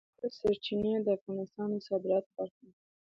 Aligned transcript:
ژورې 0.17 0.29
سرچینې 0.39 0.91
د 1.05 1.07
افغانستان 1.17 1.67
د 1.73 1.75
صادراتو 1.87 2.29
برخه 2.37 2.61
ده. 2.69 2.73